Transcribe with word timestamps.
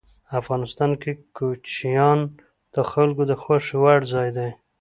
افغانستان 0.39 0.91
کې 1.01 1.11
کوچیان 1.35 2.19
د 2.75 2.77
خلکو 2.91 3.21
د 3.31 3.33
خوښې 3.41 3.75
وړ 3.83 3.99
ځای 4.13 4.29
دی. 4.37 4.49